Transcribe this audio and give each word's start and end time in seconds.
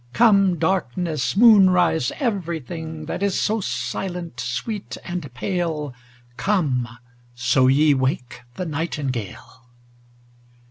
Come 0.13 0.57
darkness, 0.57 1.37
moonrise, 1.37 2.11
every 2.19 2.59
thing 2.59 3.05
That 3.05 3.21
is 3.21 3.39
so 3.39 3.59
silent, 3.61 4.39
sweet, 4.39 4.97
and 5.05 5.31
pale: 5.35 5.93
Come, 6.37 6.87
so 7.35 7.67
ye 7.67 7.93
wake 7.93 8.41
the 8.55 8.65
nightingale. 8.65 9.67